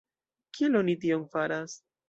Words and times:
Kiel 0.59 0.79
oni 0.81 0.97
tion 1.05 1.29
faras? 1.37 1.81